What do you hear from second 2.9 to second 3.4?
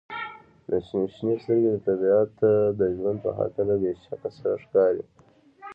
ژوند په